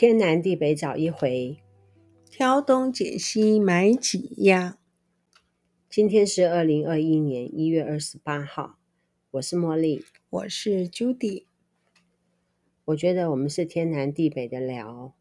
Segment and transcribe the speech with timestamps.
[0.00, 1.58] 天南地北找一回，
[2.30, 4.78] 挑东拣西买几样。
[5.90, 8.78] 今天是二零二一年一月二十八号，
[9.32, 11.44] 我是茉莉，我是 Judy。
[12.86, 15.12] 我觉得我们是天南地北的聊，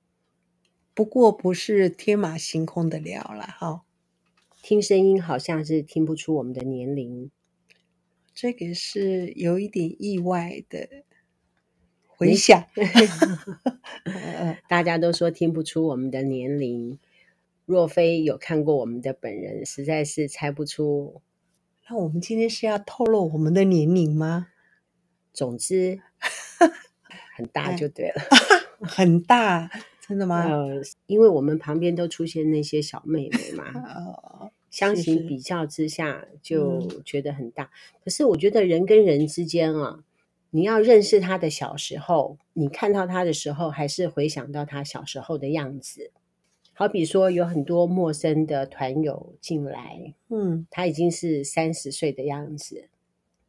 [0.94, 3.84] 不过不是天马行空的聊了哈。
[4.62, 7.30] 听声音好像是听不出我们的年龄，
[8.34, 11.04] 这个是有一点意外的。
[12.20, 12.66] 回想，
[14.68, 17.00] 大家都说听不出我们的年龄，
[17.66, 21.22] 若非有看过我们的本人，实在是猜不出。
[21.90, 24.48] 那我们今天是要透露我们的年龄吗？
[25.32, 26.02] 总之，
[27.38, 28.22] 很大就对了，
[28.86, 29.72] 很大，
[30.06, 30.44] 真的吗？
[30.46, 37.64] 呃，因为我们旁边都出现那些小妹妹嘛，呃， 相形比较之下就觉得很大。
[37.64, 38.02] 嗯。
[38.04, 40.04] 可是我觉得人跟人之间啊。
[40.52, 46.12] 你要认识他的小时候，你看到他的时候，还是回想到他小时候的样子。
[46.74, 52.88] 好比说，有很多陌生的团友进来，嗯，他已经是三十岁的样子，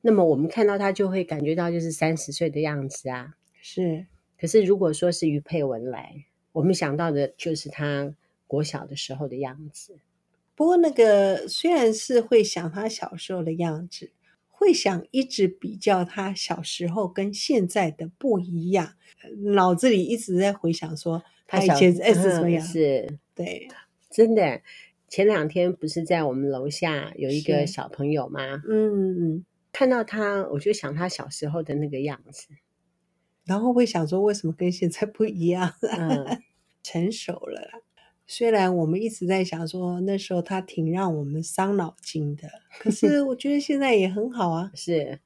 [0.03, 3.37] 那么我们看到他就会感觉到就是三十岁的样子啊。
[3.62, 4.07] 是，
[4.39, 8.14] 可是如果说是于佩文来，我们想到的就是他
[8.47, 9.97] 国小的时候的样子。
[10.55, 14.11] 不过那个虽然是会想他小时候的样子。
[14.61, 18.92] 会想一直比较他小时候跟现在的不一样，
[19.55, 22.62] 脑子里一直在回想说他以前是怎么样？
[22.62, 23.68] 是，对，
[24.11, 24.61] 真的。
[25.08, 28.62] 前两天不是在我们楼下有一个小朋友吗？
[28.68, 32.48] 嗯嗯，看到他我就想他小时候的那个样子，
[33.46, 35.73] 然后会想说为什么跟现在不一样？
[35.80, 36.42] 嗯，
[36.83, 37.83] 成熟了。
[38.33, 42.48] 虽然我们一直在想说那时候他挺让我们伤脑筋的，
[42.79, 44.70] 可是 我觉得现在也很好啊。
[44.73, 45.18] 是，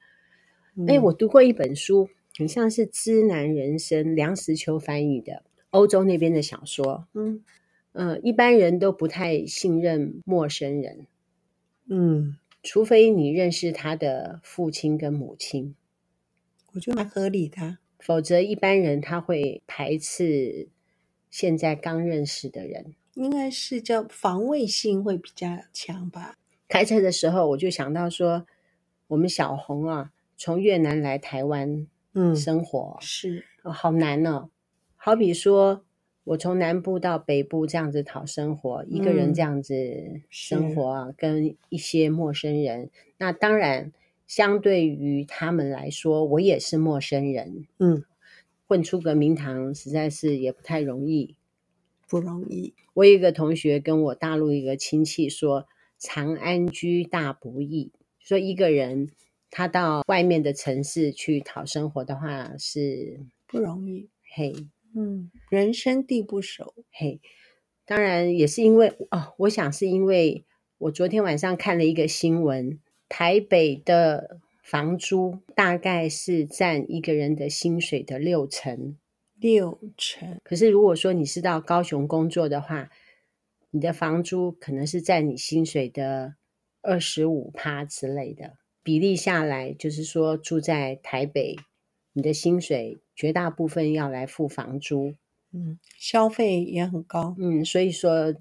[0.89, 7.07] 哎、嗯，我读过一本书，很像是《知难人生》，梁实秋翻译的欧洲那边的小说。
[7.13, 7.45] 嗯
[7.93, 11.07] 呃，一般人都不太信任陌生人，
[11.91, 15.75] 嗯，除非你认识他的父亲跟母亲，
[16.73, 17.77] 我觉得蛮合理的。
[17.99, 20.69] 否则一般人他会排斥。
[21.35, 26.37] 现在刚认识的人，应该是叫防卫性会比较强吧。
[26.69, 28.47] 开车的时候，我就想到说，
[29.09, 34.49] 我们小红啊，从越南来台湾，嗯，生活是哦，好难哦。
[34.95, 35.83] 好比说，
[36.23, 39.75] 我从南部到北部这样子讨生活，一个人这样子
[40.31, 43.93] 生活啊，跟一些陌生人，那当然
[44.29, 48.05] 相对于他们来说，我也是陌生人，嗯。
[48.75, 51.37] 混出个名堂，实在是也不太容易，
[52.09, 52.75] 不容易。
[52.95, 59.13] 我有一个同学跟我大陆一个亲戚说：“长安居大不易。”说一个人
[59.49, 64.09] 他到外面的城市去讨生活的话是不容易。
[64.35, 64.53] 嘿，
[64.97, 66.75] 嗯，人生地不熟。
[66.91, 67.21] 嘿，
[67.87, 70.45] 当然也是因为哦，我想是因为
[70.79, 74.41] 我昨天晚上看了一个新闻，台北的。
[74.65, 78.97] 房租大概是占一个人的薪水的六成，
[79.35, 80.41] 六成。
[80.43, 82.91] 可是如果说你是到高雄工作的话，
[83.71, 86.37] 你的房租可能是占你薪水的
[86.81, 91.57] 二十五趴之类的比例下来，就是说住在台北，
[92.15, 95.15] 你的薪水绝大部分要来付房租，
[95.53, 98.35] 嗯，消费也很高，嗯，所以说。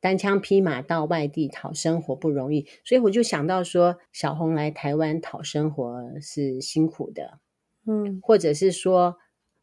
[0.00, 7.40] 单枪匹马到外地讨生活不容易，所以我就想到说，小红来台湾讨生活是辛苦的，
[7.86, 9.16] 嗯，或者是说，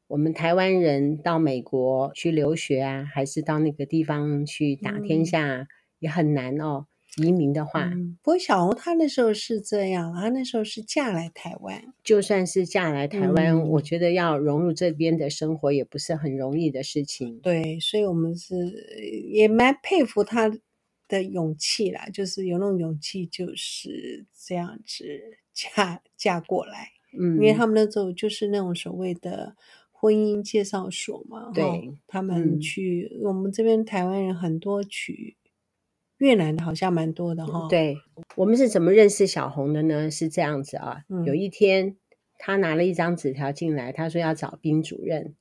[0.07, 5.67] 我们台湾人到美国去留学啊，还是到那个地方去打天下，嗯，
[5.99, 6.87] 也很难哦。
[7.17, 11.93] 移民的话，嗯，不过小红她那时候是这样，她那时候是嫁来台湾。
[12.03, 17.39] 就算是嫁来台湾，嗯，我觉得要融入这边的生活也不是很容易的事情。
[17.39, 18.55] 对，所以我们是
[19.29, 20.51] 也蛮佩服她
[21.07, 25.05] 的勇气啦，就是有那种勇气，就是这样子
[25.53, 26.93] 嫁嫁过来。
[27.15, 29.55] 嗯，因为他们那时候就是那种所谓的
[29.91, 35.35] 婚姻介绍所嘛，对，他们去，嗯，我们这边台湾人很多娶。
[36.23, 37.67] 越南的好像蛮多的哈、哦。
[37.69, 37.97] 对，
[38.37, 40.09] 我们是怎么认识小红的呢？
[40.09, 41.97] 是这样子啊，嗯、有一天
[42.37, 45.35] 他拿了一张纸条进来，他说要找宾主任，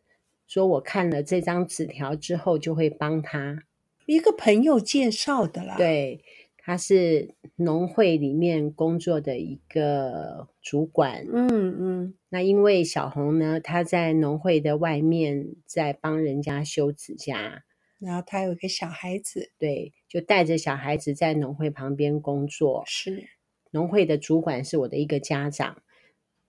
[0.49, 3.62] 说我看了这张纸条之后就会帮他。
[4.06, 5.76] 一个朋友介绍的啦。
[5.76, 6.25] 对，
[6.58, 11.25] 他是农会里面工作的一个主管。
[11.32, 11.49] 嗯
[11.79, 12.14] 嗯。
[12.31, 17.62] 那因为小红呢，他在农会的外面在帮人家修指甲。
[18.03, 22.83] 然后他有一个小孩子，对，就带着小孩子在农会旁边工作。
[22.87, 23.29] 是，
[23.71, 25.83] 农会的主管是我的一个家长，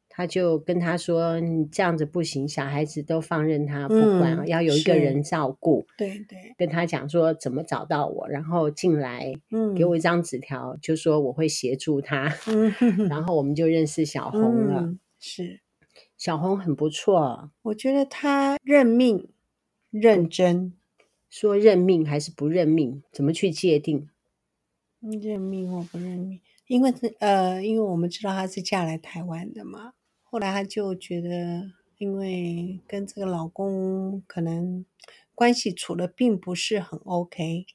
[0.10, 12.74] 他就跟他说：“你这样子不行，小孩子都放任他不管，嗯、要有一个人照顾。”对对，跟他讲说怎么找到我，然后进来，嗯，给我一张纸条，就说我会协助他，嗯，
[13.10, 14.82] 然后我们就认识小红了。
[14.82, 15.62] 嗯、是，
[16.18, 19.30] 小红很不错，我觉得他认命、
[19.92, 20.74] 认真。
[21.34, 23.02] 说认命还是不认命？
[23.12, 24.08] 怎么去界定？
[25.00, 26.40] 认命或不认命？
[26.68, 29.94] 因为呃，因为我们知道她是嫁来台湾的嘛。
[30.22, 34.86] 后来她就觉得，因为跟这个老公可能
[35.34, 37.66] 关系处的并不是很 OK，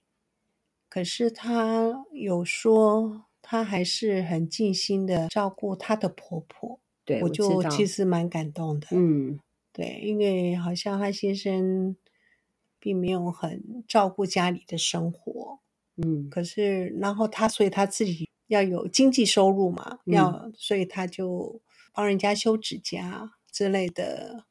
[0.89, 6.79] 可是她有说，她还是很尽心的照顾她的婆婆。
[7.05, 8.87] 对，我就其实蛮感动的。
[8.93, 9.41] 嗯，
[9.73, 11.97] 对，因为好像她先生。
[12.81, 15.61] 并没有很照顾家里的生活，
[15.97, 21.61] 嗯，可是然后他，所以他自己要有经济收入嘛，嗯、要，所以他就
[21.93, 24.45] 帮人家修指甲之类的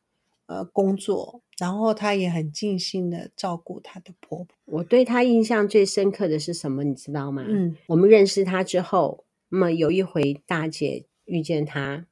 [0.47, 4.47] 呃工作，然后他也很尽心的照顾他的婆婆。
[4.65, 7.45] 我对他印象最深刻的是什么，你知道吗？
[7.47, 12.05] 嗯，我们认识他之后，那么有一回大姐遇见他，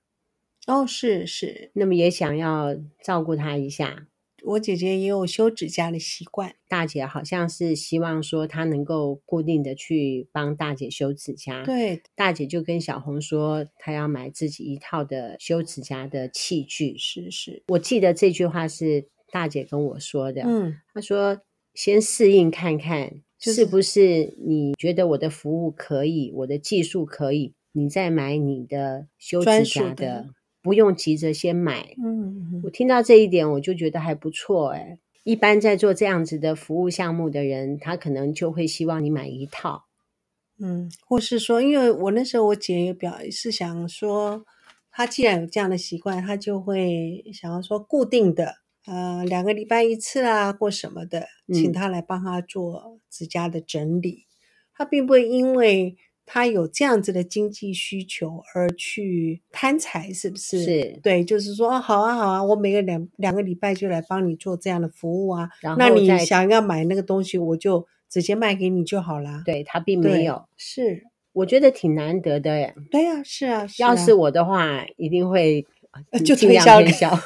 [0.67, 4.07] 哦，是是，那么也想要照顾他一下。
[4.47, 11.63] 我姐姐也有修指甲的习惯，大姐好像是希望说她能够固定的去帮大姐修指甲。
[11.63, 16.95] 对，大姐就跟小红说，她要买自己一套的修指甲的器具。
[16.97, 20.43] 是是，我记得这句话是大姐跟我说的。
[20.43, 21.41] 嗯，她说
[21.73, 30.29] 先适应看看，是不是你觉得我的服务可以，我的技术可以，你再买你的修指甲的。
[30.65, 34.97] 不用急着先买，嗯，我听到这一点，我就觉得还不错哎。
[35.23, 39.85] 一般在做这样子的服务项目的人，他可能就会希望你买一套，
[40.57, 44.43] 嗯，或是说，因为我那时候我姐也表示想说，
[44.89, 48.55] 她既然有这样的习惯，她就会想要说固定的，
[48.87, 54.25] 呃，两个礼拜一次啊，或什么的，请她来帮她做指甲的整理，
[54.73, 55.95] 她并不会因为。
[56.25, 60.63] 他有这样子的经济需求而去贪财，是不是？
[60.63, 65.49] 是，对，就是说，哦，好啊，好啊，我每个两两个礼拜就来帮你做这样的服务啊。
[65.61, 69.43] 然后那你想要买那个东西，我就直接卖给你就好了。
[69.45, 72.73] 对，他并没有，是，我觉得挺难得的耶。
[72.89, 73.89] 对呀，是啊，是啊。
[73.89, 75.65] 要是我的话，一定会
[76.25, 77.09] 就推销推销。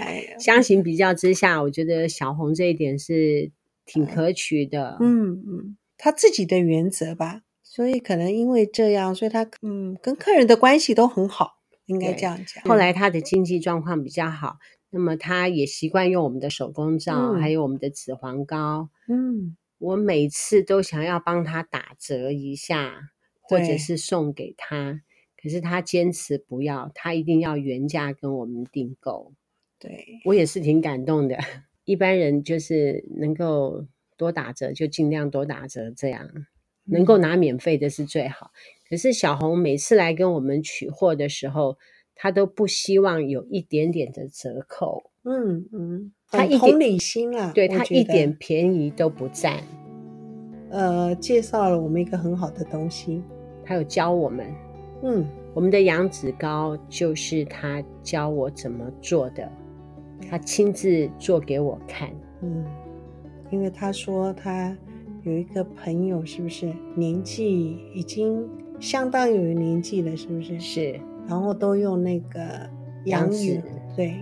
[0.00, 3.50] 哎， 相形比较之下，我觉得小红这一点是
[3.84, 4.96] 挺可取的。
[5.00, 7.42] 嗯嗯，他自己的原则吧。
[7.78, 12.64] 所以可能因为这样，所以他嗯跟客人的关系都很好，应该这样讲。
[12.64, 14.56] 后来他的经济状况比较好，
[14.90, 18.88] 那么他也习惯用我们的手工皂，嗯、还有我们的紫黄膏。
[19.06, 25.02] 嗯，我每次都想要帮他打折一下，或者是送给他，
[25.40, 29.34] 可是他坚持不要，他一定要原价跟我们订购。
[29.78, 31.38] 对，我也是挺感动的。
[31.84, 36.28] 一般人就是能够多打折就尽量多打折，这样。
[36.90, 38.50] 能够拿免费的是最好，
[38.88, 41.76] 可是小红每次来跟我们取货的时候，
[42.14, 45.10] 她都不希望有一点点的折扣。
[45.24, 49.62] 嗯嗯，她一点同理心啊，对她一点便宜都不占。
[50.70, 53.22] 呃，介绍了我们一个很好的东西，
[53.64, 54.46] 她有教我们。
[55.02, 59.50] 嗯，我们的羊脂膏就是她教我怎么做的，
[60.28, 62.10] 她亲自做给我看。
[62.42, 62.64] 嗯，
[63.50, 64.76] 因为她说她。
[65.22, 68.46] 有一个朋友，是不是年纪已经
[68.80, 70.16] 相当有年纪了？
[70.16, 70.58] 是不是？
[70.60, 71.00] 是。
[71.28, 72.40] 然后都用那个
[73.04, 73.60] 羊油，
[73.94, 74.14] 对，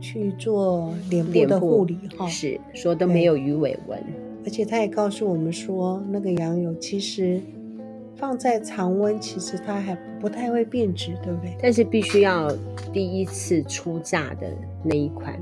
[0.00, 2.28] 去做脸部的护理哈。
[2.28, 3.98] 是，说都没有鱼尾纹。
[4.44, 7.40] 而且他也告诉我们说，那个羊油其实
[8.16, 11.56] 放在常温，其实它还不太会变质，对不对？
[11.62, 12.54] 但是必须要
[12.92, 14.50] 第一次出榨的
[14.82, 15.40] 那一款，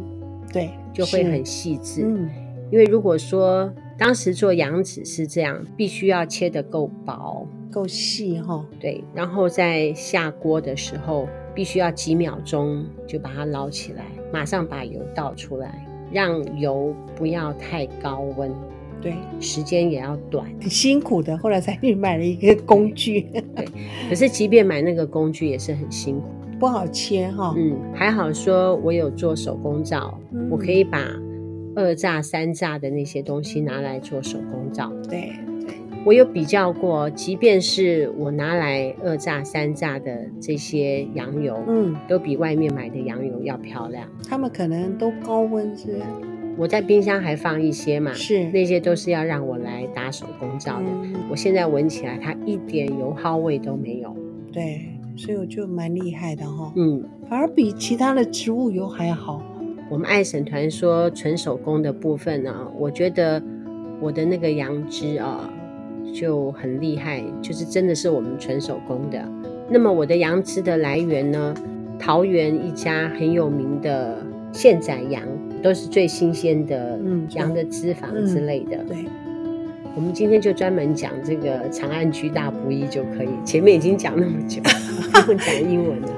[0.52, 2.02] 对，就会很细致。
[2.04, 2.28] 嗯，
[2.70, 3.72] 因为如果说。
[4.00, 8.64] 当时做羊脂是这样，必须要切得够薄、够细哈。
[8.78, 18.54] 对，然后在下锅的时候，必须要几秒钟就把它捞起来，马上把油倒出来，让油不要太高温。
[19.02, 21.36] 对，时间也要短，很辛苦的。
[21.38, 23.22] 后来才去买了一个工具。
[23.56, 23.66] 对，
[24.08, 26.28] 可是即便买那个工具也是很辛苦，
[26.60, 27.52] 不好切哈。
[27.56, 31.00] 嗯，还好说我有做手工皂，嗯、我可以把。
[31.78, 44.08] 二炸、三炸的那些东西拿来做手工皂，对对，我有比较过，即便是我拿来二炸、三炸的这些羊油，嗯，都比外面买的羊油要漂亮。
[44.28, 46.00] 他们可能都高温是？
[46.56, 50.86] 我在冰箱还放一些嘛，是那些都是要让我来打手工皂的。
[51.04, 54.16] 嗯、我现在闻起来，它一点油耗味都没有。
[54.52, 54.80] 对，
[55.16, 56.72] 所以我就蛮厉害的哈。
[56.74, 59.40] 嗯，反而比其他的植物油还好。
[59.90, 63.42] 我们爱审团说纯手工的部分呢、啊，我觉得
[64.00, 65.50] 我的那个羊脂啊
[66.14, 69.22] 就很厉害，就是真的是我们纯手工的。
[69.70, 71.54] 那么我的羊脂的来源呢，
[71.98, 74.18] 桃园一家很有名的
[74.52, 75.22] 现宰羊，
[75.62, 76.98] 都是最新鲜的
[77.30, 78.76] 羊的脂肪之类的。
[78.76, 79.04] 嗯、对，
[79.96, 84.60] 我们今天就专门讲这个长安居大不易就可以，前面已经讲那么久，
[85.24, 86.08] 不用讲英文了。